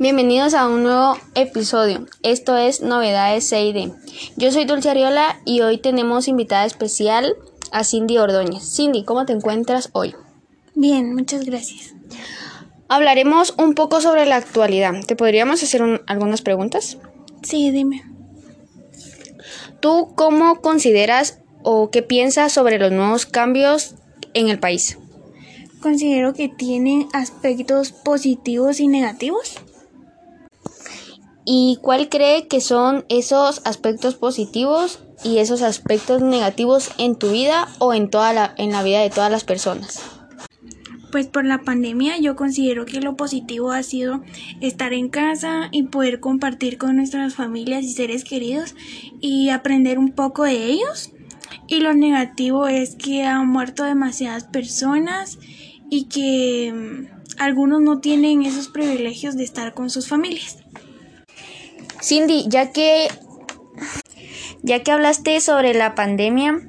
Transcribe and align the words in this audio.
Bienvenidos 0.00 0.54
a 0.54 0.68
un 0.68 0.84
nuevo 0.84 1.18
episodio. 1.34 2.06
Esto 2.22 2.56
es 2.56 2.82
Novedades 2.82 3.48
CID. 3.48 3.90
Yo 4.36 4.52
soy 4.52 4.64
Dulce 4.64 4.90
Ariola 4.90 5.40
y 5.44 5.62
hoy 5.62 5.78
tenemos 5.78 6.28
invitada 6.28 6.66
especial 6.66 7.34
a 7.72 7.82
Cindy 7.82 8.16
Ordóñez. 8.16 8.62
Cindy, 8.62 9.02
¿cómo 9.02 9.26
te 9.26 9.32
encuentras 9.32 9.90
hoy? 9.94 10.14
Bien, 10.76 11.16
muchas 11.16 11.44
gracias. 11.44 11.94
Hablaremos 12.86 13.54
un 13.58 13.74
poco 13.74 14.00
sobre 14.00 14.24
la 14.24 14.36
actualidad. 14.36 14.94
¿Te 15.04 15.16
podríamos 15.16 15.64
hacer 15.64 15.82
algunas 16.06 16.42
preguntas? 16.42 16.98
Sí, 17.42 17.72
dime. 17.72 18.04
¿Tú 19.80 20.12
cómo 20.14 20.60
consideras 20.60 21.40
o 21.64 21.90
qué 21.90 22.02
piensas 22.02 22.52
sobre 22.52 22.78
los 22.78 22.92
nuevos 22.92 23.26
cambios 23.26 23.96
en 24.32 24.48
el 24.48 24.60
país? 24.60 24.96
Considero 25.80 26.34
que 26.34 26.48
tienen 26.48 27.08
aspectos 27.12 27.90
positivos 27.90 28.78
y 28.78 28.86
negativos. 28.86 29.56
¿Y 31.50 31.78
cuál 31.80 32.10
cree 32.10 32.46
que 32.46 32.60
son 32.60 33.06
esos 33.08 33.62
aspectos 33.64 34.16
positivos 34.16 34.98
y 35.24 35.38
esos 35.38 35.62
aspectos 35.62 36.20
negativos 36.20 36.90
en 36.98 37.16
tu 37.16 37.30
vida 37.30 37.68
o 37.78 37.94
en 37.94 38.10
toda 38.10 38.34
la, 38.34 38.54
en 38.58 38.70
la 38.70 38.82
vida 38.82 39.00
de 39.00 39.08
todas 39.08 39.30
las 39.30 39.44
personas? 39.44 40.02
Pues 41.10 41.26
por 41.26 41.46
la 41.46 41.62
pandemia 41.62 42.18
yo 42.18 42.36
considero 42.36 42.84
que 42.84 43.00
lo 43.00 43.16
positivo 43.16 43.70
ha 43.70 43.82
sido 43.82 44.20
estar 44.60 44.92
en 44.92 45.08
casa 45.08 45.70
y 45.72 45.84
poder 45.84 46.20
compartir 46.20 46.76
con 46.76 46.96
nuestras 46.96 47.34
familias 47.34 47.82
y 47.82 47.94
seres 47.94 48.24
queridos 48.24 48.74
y 49.22 49.48
aprender 49.48 49.98
un 49.98 50.12
poco 50.12 50.44
de 50.44 50.66
ellos. 50.66 51.12
Y 51.66 51.80
lo 51.80 51.94
negativo 51.94 52.68
es 52.68 52.94
que 52.94 53.22
han 53.22 53.48
muerto 53.48 53.84
demasiadas 53.84 54.44
personas 54.44 55.38
y 55.88 56.08
que 56.08 56.74
mm, 56.74 57.18
algunos 57.38 57.80
no 57.80 58.00
tienen 58.00 58.42
esos 58.42 58.68
privilegios 58.68 59.34
de 59.34 59.44
estar 59.44 59.72
con 59.72 59.88
sus 59.88 60.08
familias. 60.08 60.58
Cindy, 62.00 62.46
ya 62.48 62.72
que 62.72 63.08
ya 64.62 64.82
que 64.82 64.92
hablaste 64.92 65.40
sobre 65.40 65.74
la 65.74 65.94
pandemia, 65.94 66.60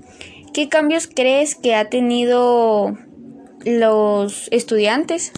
¿qué 0.53 0.69
cambios 0.69 1.07
crees 1.07 1.55
que 1.55 1.75
ha 1.75 1.89
tenido 1.89 2.97
los 3.65 4.47
estudiantes? 4.51 5.31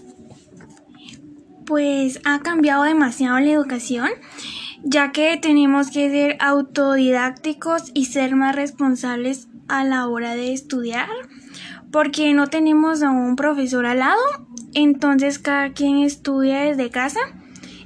Pues 1.66 2.19
ha 2.25 2.39
cambiado 2.39 2.83
demasiado 2.83 3.39
la 3.39 3.51
educación, 3.51 4.09
ya 4.83 5.11
que 5.11 5.38
tenemos 5.38 5.89
que 5.89 6.09
ser 6.09 6.38
autodidácticos 6.39 7.91
y 7.94 8.05
ser 8.05 8.35
más 8.35 8.55
responsables 8.55 9.47
a 9.67 9.83
la 9.83 10.07
hora 10.07 10.35
de 10.35 10.53
estudiar, 10.53 11.07
porque 11.91 12.33
no 12.33 12.47
tenemos 12.47 13.03
a 13.03 13.09
un 13.09 13.35
profesor 13.35 13.85
al 13.85 13.99
lado, 13.99 14.21
entonces 14.73 15.39
cada 15.39 15.71
quien 15.71 15.99
estudia 15.99 16.61
desde 16.61 16.89
casa 16.89 17.19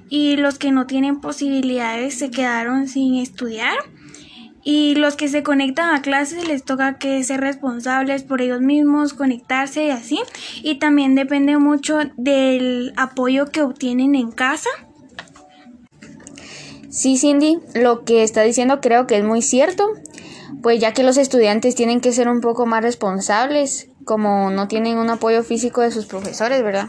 y 0.10 0.38
los 0.38 0.60
que 0.60 0.72
no 0.72 0.86
tienen 0.86 1.22
posibilidades 1.22 2.18
se 2.18 2.32
quedaron 2.32 2.88
sin 2.88 3.16
estudiar 3.16 3.76
y 4.68 4.96
los 4.96 5.16
que 5.16 5.30
se 5.30 5.44
conectan 5.44 5.94
a 5.94 6.02
clases 6.02 6.48
les 6.48 6.64
toca 6.64 6.98
que 6.98 7.24
ser 7.24 7.40
responsables 7.40 8.24
por 8.24 8.42
ellos 8.42 8.62
mismos, 8.62 9.14
conectarse 9.14 9.86
y 9.86 9.90
así. 9.92 10.20
Y 10.64 10.80
también 10.80 11.14
depende 11.14 11.56
mucho 11.60 12.00
del 12.18 12.92
apoyo 12.98 13.46
que 13.46 13.62
obtienen 13.62 14.16
en 14.16 14.32
casa. 14.32 14.70
Sí, 16.90 17.18
Cindy, 17.18 17.60
lo 17.76 18.04
que 18.06 18.24
está 18.24 18.42
diciendo 18.42 18.82
creo 18.82 19.06
que 19.06 19.18
es 19.18 19.24
muy 19.24 19.44
cierto, 19.44 19.88
pues 20.64 20.80
ya 20.80 20.94
que 20.94 21.04
los 21.04 21.18
estudiantes 21.18 21.76
tienen 21.76 22.02
que 22.02 22.12
ser 22.12 22.28
un 22.28 22.42
poco 22.42 22.66
más 22.66 22.82
responsables, 22.82 23.90
como 24.04 24.50
no 24.50 24.68
tienen 24.68 24.98
un 24.98 25.12
apoyo 25.12 25.44
físico 25.44 25.82
de 25.82 25.92
sus 25.92 26.08
profesores, 26.08 26.64
¿verdad? 26.64 26.88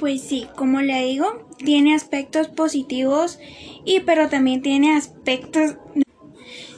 Pues 0.00 0.22
sí, 0.22 0.48
como 0.56 0.80
le 0.80 1.04
digo, 1.04 1.46
tiene 1.58 1.94
aspectos 1.94 2.48
positivos 2.48 3.38
y 3.84 4.00
pero 4.00 4.30
también 4.30 4.62
tiene 4.62 4.96
aspectos 4.96 5.76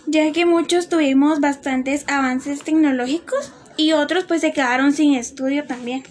ya 0.06 0.32
que 0.32 0.44
muchos 0.44 0.88
tuvimos 0.88 1.38
bastantes 1.38 2.04
avances 2.08 2.64
tecnológicos 2.64 3.52
y 3.76 3.92
otros 3.92 4.24
pues 4.24 4.40
se 4.40 4.52
quedaron 4.52 4.92
sin 4.92 5.14
estudio 5.14 5.64
también. 5.68 6.02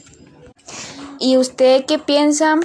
¿Y 1.20 1.36
usted 1.36 1.84
qué 1.86 2.00
piensa? 2.00 2.56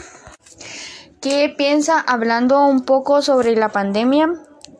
¿Qué 1.20 1.52
piensa 1.58 1.98
hablando 1.98 2.64
un 2.66 2.84
poco 2.84 3.22
sobre 3.22 3.56
la 3.56 3.70
pandemia? 3.70 4.28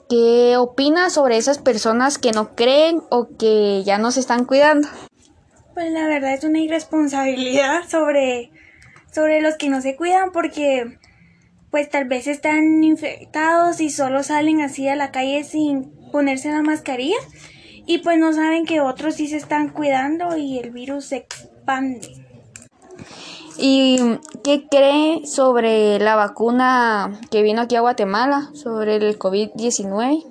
¿Qué 0.09 0.57
opina 0.57 1.11
sobre 1.11 1.39
esas 1.39 1.59
personas 1.59 2.19
que 2.19 2.31
no 2.31 2.55
creen 2.55 3.03
o 3.11 3.31
que 3.37 3.83
ya 3.85 3.99
no 3.99 4.13
se 4.13 4.21
están 4.21 4.45
cuidando? 4.45 4.87
Pues 5.75 5.91
la 5.91 6.07
verdad 6.07 6.35
es 6.35 6.45
una 6.45 6.61
irresponsabilidad 6.61 7.83
sobre 7.89 8.53
sobre 9.17 9.41
los 9.41 9.57
que 9.57 9.71
no 9.71 9.81
se 9.81 9.97
cuidan 9.97 10.31
porque 10.31 10.99
pues 11.71 11.89
tal 11.89 12.05
vez 12.05 12.27
están 12.27 12.85
infectados 12.85 13.81
y 13.81 13.89
solo 13.89 14.23
salen 14.23 14.61
así 14.61 14.87
a 14.89 14.95
la 14.95 15.11
calle 15.11 15.43
sin 15.43 15.91
ponerse 16.13 16.51
la 16.51 16.61
mascarilla 16.61 17.17
y 17.87 17.99
pues 17.99 18.19
no 18.19 18.35
saben 18.35 18.67
que 18.67 18.83
otros 18.83 19.15
sí 19.15 19.27
se 19.27 19.39
están 19.39 19.71
cuidando 19.71 20.37
y 20.37 20.59
el 20.59 20.71
virus 20.71 21.07
se 21.07 21.17
expande. 21.17 22.27
¿Y 23.57 23.99
qué 24.45 24.67
cree 24.71 25.25
sobre 25.25 25.99
la 25.99 26.15
vacuna 26.15 27.19
que 27.31 27.41
vino 27.41 27.63
aquí 27.63 27.75
a 27.75 27.81
Guatemala, 27.81 28.51
sobre 28.53 28.97
el 28.97 29.19
COVID-19? 29.19 30.27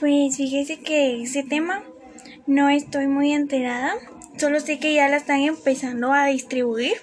Pues 0.00 0.36
fíjese 0.36 0.80
que 0.80 1.22
ese 1.22 1.44
tema 1.44 1.84
no 2.48 2.68
estoy 2.68 3.06
muy 3.06 3.32
enterada. 3.32 3.94
Solo 4.38 4.60
sé 4.60 4.78
que 4.78 4.94
ya 4.94 5.08
la 5.08 5.16
están 5.16 5.40
empezando 5.40 6.12
a 6.12 6.26
distribuir 6.26 6.94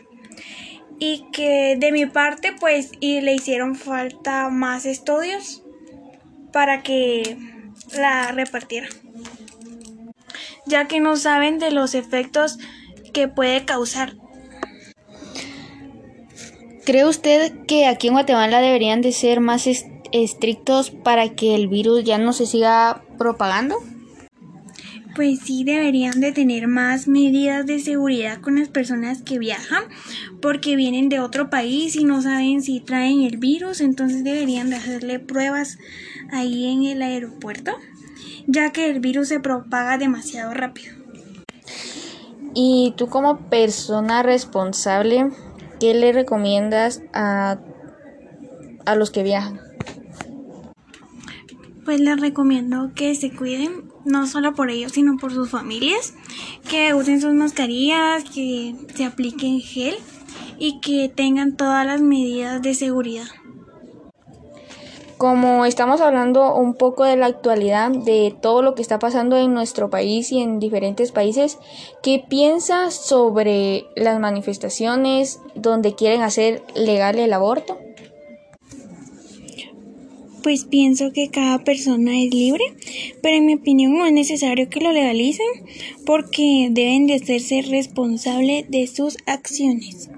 y 1.00 1.26
que 1.34 1.76
de 1.78 1.92
mi 1.92 2.06
parte 2.06 2.54
pues 2.58 2.92
y 3.02 3.20
le 3.20 3.34
hicieron 3.34 3.76
falta 3.76 4.50
más 4.50 4.86
estudios 4.86 5.62
para 6.54 6.82
que 6.82 7.38
la 7.98 8.32
repartiera. 8.32 8.88
Ya 10.66 10.88
que 10.88 11.02
no 11.02 11.18
saben 11.18 11.60
de 11.60 11.72
los 11.72 11.94
efectos 11.94 12.58
que 13.14 13.28
puede 13.28 13.66
causar. 13.66 14.14
¿Cree 16.86 17.06
usted 17.06 17.66
que 17.68 17.88
aquí 17.88 18.08
en 18.08 18.14
Guatemala 18.14 18.62
deberían 18.62 19.02
de 19.02 19.12
ser 19.12 19.42
más 19.42 19.68
estrictos 20.14 20.92
para 20.92 21.30
que 21.36 21.56
el 21.56 21.68
virus 21.68 22.04
ya 22.06 22.18
no 22.18 22.32
se 22.32 22.46
siga 22.46 23.04
propagando? 23.18 23.78
Pues 25.16 25.40
sí 25.40 25.64
deberían 25.64 26.20
de 26.20 26.34
tener 26.34 26.68
más 26.68 27.08
medidas 27.08 27.66
de 27.66 27.80
seguridad 27.80 28.42
con 28.42 28.60
las 28.60 28.68
personas 28.68 29.22
que 29.22 29.40
viajan 29.40 29.84
porque 30.42 30.76
vienen 30.76 31.08
de 31.08 31.22
otro 31.22 31.50
país 31.50 31.96
y 31.96 32.04
no 32.04 32.22
saben 32.22 32.62
si 32.62 32.82
traen 32.82 33.22
el 33.22 33.38
virus, 33.38 33.80
entonces 33.80 34.24
deberían 34.24 34.70
de 34.70 34.76
hacerle 34.76 35.20
pruebas 35.20 35.80
ahí 36.32 36.72
en 36.72 36.84
el 36.84 37.02
aeropuerto, 37.02 37.72
ya 38.46 38.72
que 38.72 38.90
el 38.90 39.00
virus 39.00 39.30
se 39.30 39.40
propaga 39.40 39.98
demasiado 39.98 40.54
rápido. 40.54 40.94
Y 42.54 42.94
tú 42.98 43.08
como 43.08 43.50
persona 43.50 44.22
responsable, 44.22 45.30
¿qué 45.80 45.94
le 45.94 46.12
recomiendas 46.12 47.02
a, 47.14 47.60
a 48.86 48.96
los 48.96 49.12
que 49.12 49.24
viajan? 49.24 49.60
Pues 51.86 52.00
les 52.00 52.20
recomiendo 52.20 52.92
que 52.96 53.14
se 53.16 53.32
cuiden 53.32 53.95
no 54.06 54.28
solo 54.28 54.54
por 54.54 54.70
ellos, 54.70 54.94
sino 54.94 55.18
por 55.18 55.34
sus 55.34 55.50
familias, 55.50 56.14
que 56.70 56.94
usen 56.94 57.20
sus 57.20 57.34
mascarillas, 57.34 58.24
que 58.24 58.76
se 58.94 59.04
apliquen 59.04 59.60
gel 59.60 59.96
y 60.58 60.80
que 60.80 61.10
tengan 61.10 61.58
todas 61.58 61.86
las 61.86 62.02
medidas 62.02 62.62
de 62.62 62.74
seguridad. 62.74 63.26
Como 65.18 65.66
estamos 65.66 66.02
hablando 66.02 66.56
un 66.56 66.76
poco 66.76 67.06
de 67.06 67.16
la 67.16 67.28
actualidad, 67.28 67.90
de 67.90 68.36
todo 68.42 68.62
lo 68.62 68.76
que 68.76 68.82
está 68.82 69.00
pasando 69.00 69.38
en 69.38 69.54
nuestro 69.54 69.90
país 69.90 70.32
y 70.34 70.42
en 70.42 70.60
diferentes 70.60 71.14
países, 71.14 71.58
¿qué 72.04 72.24
piensas 72.28 72.94
sobre 72.94 73.86
las 73.96 74.20
manifestaciones 74.20 75.40
donde 75.56 75.96
quieren 75.96 76.22
hacer 76.22 76.64
legal 76.76 77.18
el 77.18 77.32
aborto? 77.32 77.78
Pues 80.46 80.64
pienso 80.64 81.12
que 81.12 81.30
cada 81.32 81.64
persona 81.64 82.12
es 82.22 82.32
libre, 82.32 82.64
pero 83.24 83.36
en 83.36 83.48
mi 83.48 83.56
opinión 83.56 83.98
no 83.98 84.06
es 84.06 84.14
necesario 84.14 84.70
que 84.70 84.80
lo 84.80 84.92
legalicen 84.92 85.48
porque 86.06 86.68
deben 86.70 87.08
de 87.08 87.16
hacerse 87.16 87.64
responsables 87.64 88.70
de 88.70 88.86
sus 88.86 89.18
acciones. 89.26 90.12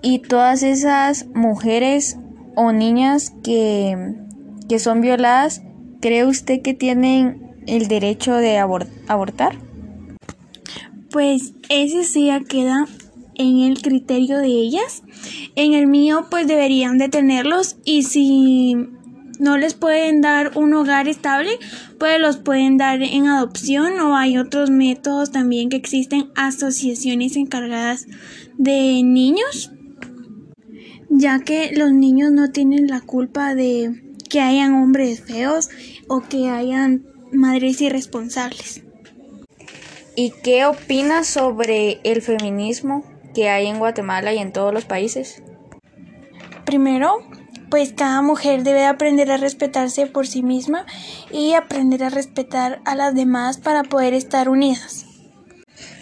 Y 0.00 0.20
todas 0.20 0.62
esas 0.62 1.26
mujeres 1.34 2.16
o 2.56 2.72
niñas 2.72 3.34
que, 3.44 4.14
que 4.70 4.78
son 4.78 5.02
violadas, 5.02 5.60
¿cree 6.00 6.24
usted 6.24 6.62
que 6.62 6.72
tienen 6.72 7.56
el 7.66 7.88
derecho 7.88 8.36
de 8.36 8.56
abortar? 8.56 9.58
Pues 11.10 11.52
ese 11.68 12.04
sí 12.04 12.28
ya 12.28 12.40
queda 12.40 12.86
en 13.38 13.60
el 13.60 13.80
criterio 13.80 14.38
de 14.38 14.48
ellas. 14.48 15.02
En 15.56 15.72
el 15.72 15.86
mío 15.86 16.26
pues 16.30 16.46
deberían 16.46 16.98
detenerlos 16.98 17.76
y 17.84 18.02
si 18.02 18.76
no 19.38 19.56
les 19.56 19.74
pueden 19.74 20.20
dar 20.20 20.58
un 20.58 20.74
hogar 20.74 21.08
estable, 21.08 21.50
pues 21.98 22.20
los 22.20 22.36
pueden 22.36 22.76
dar 22.76 23.02
en 23.02 23.26
adopción 23.26 23.98
o 24.00 24.16
hay 24.16 24.36
otros 24.36 24.70
métodos 24.70 25.30
también 25.30 25.68
que 25.68 25.76
existen 25.76 26.30
asociaciones 26.34 27.36
encargadas 27.36 28.06
de 28.56 29.02
niños, 29.02 29.70
ya 31.08 31.38
que 31.40 31.70
los 31.74 31.92
niños 31.92 32.32
no 32.32 32.50
tienen 32.50 32.88
la 32.88 33.00
culpa 33.00 33.54
de 33.54 34.02
que 34.28 34.40
hayan 34.40 34.74
hombres 34.74 35.22
feos 35.22 35.70
o 36.08 36.20
que 36.20 36.48
hayan 36.48 37.06
madres 37.32 37.80
irresponsables. 37.80 38.82
¿Y 40.16 40.32
qué 40.42 40.66
opinas 40.66 41.28
sobre 41.28 42.00
el 42.02 42.22
feminismo 42.22 43.04
que 43.38 43.48
hay 43.48 43.68
en 43.68 43.78
Guatemala 43.78 44.32
y 44.32 44.38
en 44.38 44.52
todos 44.52 44.74
los 44.74 44.84
países? 44.84 45.44
Primero, 46.64 47.18
pues 47.70 47.92
cada 47.92 48.20
mujer 48.20 48.64
debe 48.64 48.84
aprender 48.84 49.30
a 49.30 49.36
respetarse 49.36 50.06
por 50.06 50.26
sí 50.26 50.42
misma 50.42 50.86
y 51.30 51.52
aprender 51.54 52.02
a 52.02 52.10
respetar 52.10 52.80
a 52.84 52.96
las 52.96 53.14
demás 53.14 53.58
para 53.58 53.84
poder 53.84 54.12
estar 54.12 54.48
unidas. 54.48 55.06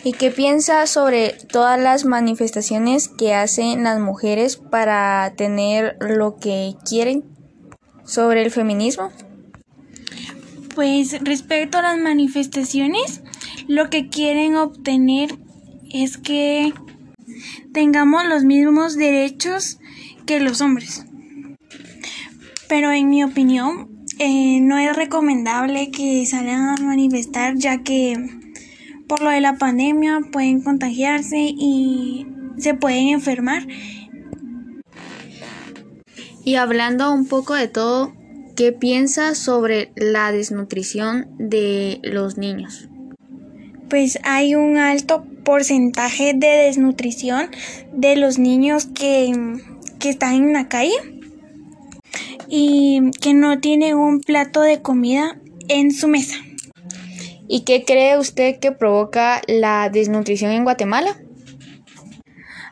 ¿Y 0.02 0.14
qué 0.14 0.30
piensas 0.30 0.88
sobre 0.88 1.34
todas 1.52 1.78
las 1.78 2.06
manifestaciones 2.06 3.08
que 3.08 3.34
hacen 3.34 3.84
las 3.84 4.00
mujeres 4.00 4.56
para 4.56 5.34
tener 5.36 5.98
lo 6.00 6.36
que 6.36 6.74
quieren 6.88 7.22
sobre 8.06 8.44
el 8.44 8.50
feminismo? 8.50 9.10
Pues 10.74 11.22
respecto 11.22 11.76
a 11.76 11.82
las 11.82 11.98
manifestaciones, 11.98 13.20
lo 13.68 13.90
que 13.90 14.08
quieren 14.08 14.56
obtener 14.56 15.36
es 15.90 16.16
que 16.16 16.72
tengamos 17.72 18.24
los 18.26 18.44
mismos 18.44 18.96
derechos 18.96 19.78
que 20.26 20.40
los 20.40 20.60
hombres. 20.60 21.04
Pero 22.68 22.90
en 22.92 23.08
mi 23.08 23.22
opinión, 23.22 23.96
eh, 24.18 24.60
no 24.60 24.78
es 24.78 24.96
recomendable 24.96 25.90
que 25.90 26.24
salgan 26.26 26.68
a 26.68 26.82
manifestar 26.82 27.54
ya 27.56 27.82
que 27.82 28.16
por 29.06 29.22
lo 29.22 29.30
de 29.30 29.40
la 29.40 29.56
pandemia 29.56 30.20
pueden 30.32 30.62
contagiarse 30.62 31.38
y 31.38 32.26
se 32.58 32.74
pueden 32.74 33.08
enfermar. 33.08 33.66
Y 36.44 36.54
hablando 36.54 37.12
un 37.12 37.26
poco 37.26 37.54
de 37.54 37.68
todo, 37.68 38.14
¿qué 38.56 38.72
piensas 38.72 39.38
sobre 39.38 39.92
la 39.96 40.32
desnutrición 40.32 41.28
de 41.38 42.00
los 42.02 42.38
niños? 42.38 42.88
Pues 43.88 44.18
hay 44.24 44.54
un 44.54 44.78
alto 44.78 45.26
porcentaje 45.46 46.34
de 46.34 46.48
desnutrición 46.48 47.50
de 47.92 48.16
los 48.16 48.38
niños 48.38 48.86
que, 48.86 49.32
que 50.00 50.10
están 50.10 50.34
en 50.34 50.52
la 50.52 50.68
calle 50.68 50.92
y 52.48 53.12
que 53.20 53.32
no 53.32 53.60
tiene 53.60 53.94
un 53.94 54.20
plato 54.20 54.60
de 54.60 54.82
comida 54.82 55.40
en 55.68 55.92
su 55.92 56.08
mesa. 56.08 56.34
¿Y 57.48 57.60
qué 57.60 57.84
cree 57.84 58.18
usted 58.18 58.58
que 58.58 58.72
provoca 58.72 59.40
la 59.46 59.88
desnutrición 59.88 60.50
en 60.50 60.64
Guatemala? 60.64 61.16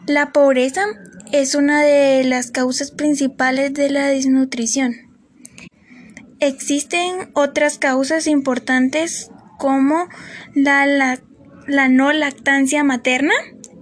La 0.08 0.32
pobreza 0.32 0.82
es 1.30 1.54
una 1.54 1.80
de 1.82 2.24
las 2.24 2.50
causas 2.50 2.90
principales 2.90 3.72
de 3.72 3.88
la 3.88 4.08
desnutrición. 4.08 4.96
Existen 6.40 7.30
otras 7.34 7.78
causas 7.78 8.26
importantes 8.26 9.30
como 9.58 10.08
la, 10.54 10.86
la, 10.86 11.20
no 11.66 12.12
lactancia 12.12 12.84
materna, 12.84 13.34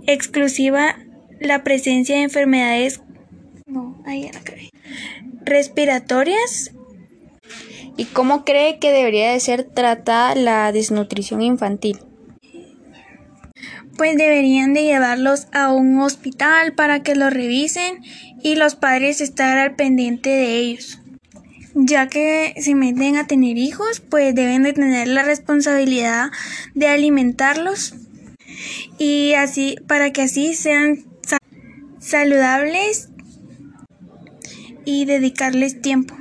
exclusiva 0.06 0.96
la 1.40 1.64
presencia 1.64 2.17
de 2.17 2.23
enfermedades 2.23 3.00
no, 3.67 4.02
ahí 4.06 4.31
respiratorias. 5.44 6.73
¿Y 7.96 8.06
cómo 8.06 8.44
cree 8.44 8.79
que 8.79 8.90
debería 8.90 9.32
de 9.32 9.40
ser 9.40 9.64
tratada 9.64 10.34
la 10.34 10.73
desnutrición 10.73 11.43
infantil? 11.43 11.99
Pues 13.96 14.17
deberían 14.17 14.73
de 14.73 14.85
llevarlos 14.85 15.46
a 15.52 15.73
un 15.73 16.00
hospital 16.00 16.75
para 16.75 17.02
que 17.02 17.14
los 17.14 17.32
revisen 17.32 18.02
y 18.43 18.55
los 18.55 18.75
padres 18.75 19.20
estar 19.20 19.58
al 19.58 19.75
pendiente 19.75 20.31
de 20.31 20.56
ellos. 20.56 21.01
Ya 21.74 22.08
que 22.08 22.54
si 22.60 22.74
meten 22.74 23.16
a 23.16 23.26
tener 23.26 23.56
hijos, 23.56 24.00
pues 24.00 24.34
deben 24.34 24.62
de 24.62 24.72
tener 24.72 25.08
la 25.08 25.22
responsabilidad 25.22 26.30
de 26.74 26.88
alimentarlos 26.88 27.94
y 28.98 29.34
así 29.34 29.76
para 29.86 30.12
que 30.12 30.22
así 30.22 30.54
sean 30.54 31.04
saludables 31.98 33.08
y 34.84 35.04
dedicarles 35.04 35.80
tiempo. 35.80 36.14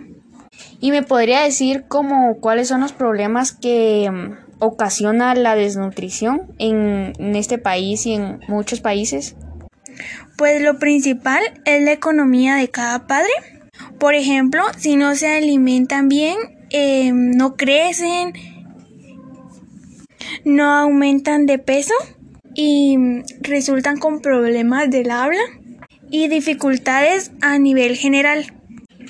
¿Y 0.79 0.91
me 0.91 1.03
podría 1.03 1.41
decir 1.41 1.85
cómo 1.87 2.37
cuáles 2.39 2.67
son 2.67 2.81
los 2.81 2.93
problemas 2.93 3.51
que 3.51 4.09
mm, 4.09 4.55
ocasiona 4.59 5.35
la 5.35 5.55
desnutrición 5.55 6.53
en, 6.57 7.13
en 7.19 7.35
este 7.35 7.57
país 7.57 8.05
y 8.05 8.13
en 8.13 8.39
muchos 8.47 8.79
países? 8.79 9.35
Pues 10.37 10.61
lo 10.61 10.79
principal 10.79 11.43
es 11.65 11.83
la 11.83 11.91
economía 11.91 12.55
de 12.55 12.69
cada 12.69 13.05
padre. 13.05 13.29
Por 14.01 14.15
ejemplo, 14.15 14.63
si 14.79 14.95
no 14.95 15.13
se 15.13 15.27
alimentan 15.27 16.09
bien, 16.09 16.35
em, 16.71 17.29
no 17.37 17.55
crecen, 17.55 18.33
no 20.43 20.73
aumentan 20.73 21.45
de 21.45 21.59
peso 21.59 21.93
y 22.55 22.97
resultan 23.41 23.99
con 23.99 24.19
problemas 24.19 24.89
del 24.89 25.11
habla 25.11 25.43
y 26.09 26.29
dificultades 26.29 27.31
a 27.41 27.59
nivel 27.59 27.95
general. 27.95 28.51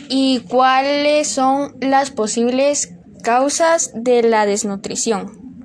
¿Y 0.10 0.42
cuáles 0.50 1.30
son 1.30 1.74
las 1.80 2.12
posibles 2.12 2.94
causas 3.24 3.92
de 3.96 4.24
la 4.24 4.46
desnutrición? 4.46 5.64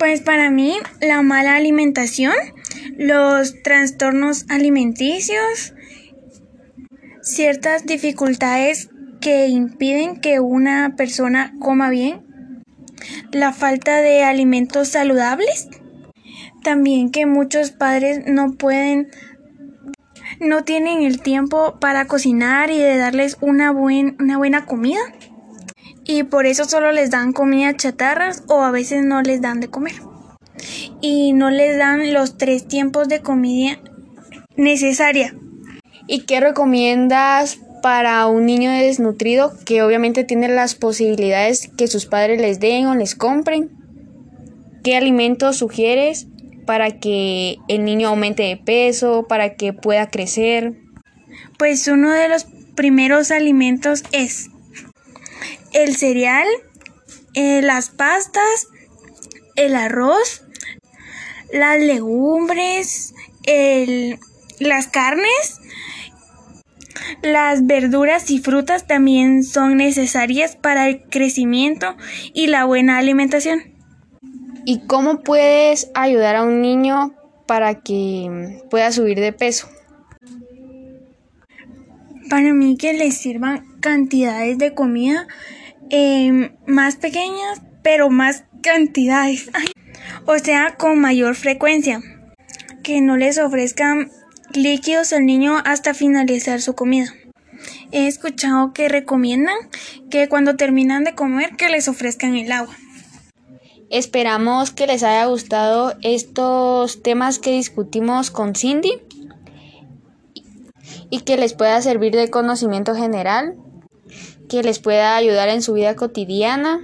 Pues 0.00 0.20
para 0.20 0.50
mí, 0.50 0.74
la 1.00 1.22
mala 1.22 1.54
alimentación, 1.54 2.34
los 2.96 3.62
trastornos 3.62 4.46
alimenticios, 4.48 5.74
ciertas 7.28 7.84
dificultades 7.84 8.90
que 9.20 9.48
impiden 9.48 10.20
que 10.20 10.40
una 10.40 10.94
persona 10.96 11.54
coma 11.60 11.90
bien, 11.90 12.24
la 13.32 13.52
falta 13.52 13.96
de 13.98 14.24
alimentos 14.24 14.88
saludables, 14.88 15.68
también 16.62 17.10
que 17.10 17.26
muchos 17.26 17.70
padres 17.70 18.22
no 18.26 18.52
pueden 18.52 19.08
no 20.40 20.62
tienen 20.62 21.02
el 21.02 21.20
tiempo 21.20 21.78
para 21.80 22.06
cocinar 22.06 22.70
y 22.70 22.78
de 22.78 22.96
darles 22.96 23.38
una, 23.40 23.72
una 23.72 24.38
buena 24.38 24.66
comida. 24.66 25.00
Y 26.04 26.22
por 26.22 26.46
eso 26.46 26.64
solo 26.64 26.92
les 26.92 27.10
dan 27.10 27.32
comida 27.32 27.74
chatarras 27.74 28.44
o 28.46 28.62
a 28.62 28.70
veces 28.70 29.04
no 29.04 29.20
les 29.22 29.40
dan 29.40 29.60
de 29.60 29.68
comer. 29.68 29.94
Y 31.00 31.32
no 31.32 31.50
les 31.50 31.76
dan 31.76 32.12
los 32.12 32.36
tres 32.38 32.68
tiempos 32.68 33.08
de 33.08 33.20
comida 33.20 33.80
necesaria. 34.56 35.34
¿Y 36.10 36.20
qué 36.20 36.40
recomiendas 36.40 37.58
para 37.82 38.26
un 38.26 38.46
niño 38.46 38.70
desnutrido 38.70 39.52
que 39.66 39.82
obviamente 39.82 40.24
tiene 40.24 40.48
las 40.48 40.74
posibilidades 40.74 41.70
que 41.76 41.86
sus 41.86 42.06
padres 42.06 42.40
les 42.40 42.58
den 42.58 42.86
o 42.86 42.94
les 42.94 43.14
compren? 43.14 43.70
¿Qué 44.82 44.96
alimentos 44.96 45.58
sugieres 45.58 46.26
para 46.64 46.98
que 46.98 47.58
el 47.68 47.84
niño 47.84 48.08
aumente 48.08 48.42
de 48.42 48.56
peso, 48.56 49.26
para 49.28 49.54
que 49.54 49.74
pueda 49.74 50.08
crecer? 50.08 50.78
Pues 51.58 51.86
uno 51.88 52.10
de 52.10 52.30
los 52.30 52.46
primeros 52.74 53.30
alimentos 53.30 54.02
es 54.12 54.48
el 55.74 55.94
cereal, 55.94 56.46
eh, 57.34 57.60
las 57.60 57.90
pastas, 57.90 58.68
el 59.56 59.76
arroz, 59.76 60.42
las 61.52 61.78
legumbres, 61.80 63.12
las 64.60 64.86
carnes, 64.86 65.60
las 67.22 67.66
verduras 67.66 68.30
y 68.30 68.38
frutas 68.38 68.86
también 68.86 69.42
son 69.42 69.76
necesarias 69.76 70.56
para 70.56 70.88
el 70.88 71.02
crecimiento 71.02 71.96
y 72.32 72.48
la 72.48 72.64
buena 72.64 72.98
alimentación. 72.98 73.60
¿Y 74.64 74.80
cómo 74.86 75.20
puedes 75.20 75.90
ayudar 75.94 76.36
a 76.36 76.44
un 76.44 76.60
niño 76.60 77.14
para 77.46 77.80
que 77.80 78.60
pueda 78.70 78.92
subir 78.92 79.18
de 79.18 79.32
peso? 79.32 79.68
Para 82.28 82.52
mí 82.52 82.76
que 82.76 82.92
les 82.92 83.16
sirvan 83.16 83.64
cantidades 83.80 84.58
de 84.58 84.74
comida 84.74 85.26
em, 85.88 86.52
más 86.66 86.96
pequeñas, 86.96 87.62
pero 87.82 88.10
más 88.10 88.44
cantidades. 88.62 89.50
O 90.24 90.38
sea, 90.38 90.74
con 90.76 91.00
mayor 91.00 91.34
frecuencia. 91.34 92.00
Que 92.82 93.00
no 93.00 93.16
les 93.16 93.38
ofrezcan 93.38 94.10
líquidos 94.54 95.12
al 95.12 95.26
niño 95.26 95.58
hasta 95.64 95.94
finalizar 95.94 96.60
su 96.60 96.74
comida. 96.74 97.12
He 97.92 98.06
escuchado 98.06 98.72
que 98.72 98.88
recomiendan 98.88 99.56
que 100.10 100.28
cuando 100.28 100.56
terminan 100.56 101.04
de 101.04 101.14
comer 101.14 101.56
que 101.56 101.68
les 101.68 101.88
ofrezcan 101.88 102.36
el 102.36 102.52
agua. 102.52 102.76
Esperamos 103.90 104.70
que 104.70 104.86
les 104.86 105.02
haya 105.02 105.24
gustado 105.24 105.94
estos 106.02 107.02
temas 107.02 107.38
que 107.38 107.52
discutimos 107.52 108.30
con 108.30 108.54
Cindy 108.54 108.92
y 111.10 111.20
que 111.20 111.36
les 111.36 111.54
pueda 111.54 111.80
servir 111.80 112.14
de 112.14 112.30
conocimiento 112.30 112.94
general 112.94 113.56
que 114.48 114.62
les 114.62 114.78
pueda 114.78 115.14
ayudar 115.14 115.48
en 115.48 115.62
su 115.62 115.74
vida 115.74 115.94
cotidiana. 115.94 116.80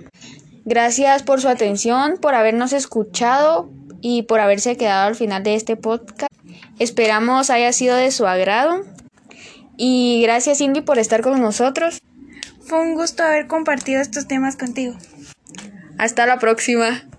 Gracias 0.64 1.23
por 1.23 1.40
su 1.40 1.49
atención, 1.49 2.18
por 2.21 2.35
habernos 2.35 2.73
escuchado 2.73 3.71
y 4.00 4.23
por 4.23 4.40
haberse 4.40 4.76
quedado 4.76 5.09
al 5.09 5.14
final 5.14 5.42
de 5.42 5.54
este 5.54 5.76
podcast. 5.76 6.33
Esperamos 6.78 7.50
haya 7.50 7.73
sido 7.73 7.97
de 7.97 8.11
su 8.11 8.26
agrado. 8.26 8.85
Y 9.76 10.21
gracias 10.23 10.59
Cindy 10.59 10.81
por 10.81 10.99
estar 10.99 11.23
con 11.23 11.40
nosotros. 11.40 12.00
Fue 12.66 12.81
un 12.81 12.95
gusto 12.95 13.23
haber 13.23 13.47
compartido 13.47 14.00
estos 14.00 14.26
temas 14.26 14.57
contigo. 14.57 14.97
Hasta 15.99 16.26
la 16.26 16.38
próxima. 16.38 17.04